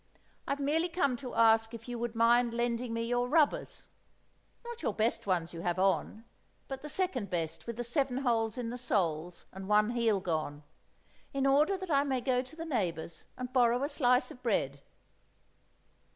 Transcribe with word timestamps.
I've 0.47 0.59
merely 0.59 0.89
come 0.89 1.15
to 1.17 1.35
ask 1.35 1.75
if 1.75 1.87
you 1.87 1.99
would 1.99 2.15
mind 2.15 2.55
lending 2.55 2.91
me 2.91 3.03
your 3.03 3.27
rubbers—not 3.29 4.81
your 4.81 4.95
best 4.95 5.27
ones 5.27 5.53
you 5.53 5.61
have 5.61 5.77
on, 5.77 6.25
but 6.67 6.81
the 6.81 6.89
second 6.89 7.29
best 7.29 7.67
with 7.67 7.77
the 7.77 7.83
seven 7.83 8.17
holes 8.17 8.57
in 8.57 8.71
the 8.71 8.79
soles 8.79 9.45
and 9.51 9.67
one 9.67 9.91
heel 9.91 10.19
gone—in 10.19 11.45
order 11.45 11.77
that 11.77 11.91
I 11.91 12.03
may 12.03 12.19
go 12.19 12.41
to 12.41 12.55
the 12.55 12.65
neighbours 12.65 13.25
and 13.37 13.53
borrow 13.53 13.83
a 13.83 13.87
slice 13.89 14.31
of 14.31 14.41
bread. 14.41 14.81